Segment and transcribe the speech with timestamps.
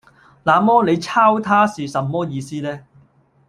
[0.45, 2.79] “那麼，你鈔他是什麼意思呢？”